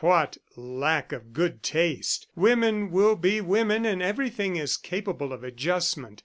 What 0.03 0.37
lack 0.57 1.11
of 1.11 1.31
good 1.31 1.61
taste!... 1.61 2.25
Women 2.35 2.89
will 2.89 3.15
be 3.15 3.39
women, 3.39 3.85
and 3.85 4.01
everything 4.01 4.55
is 4.55 4.75
capable 4.75 5.31
of 5.31 5.43
adjustment. 5.43 6.19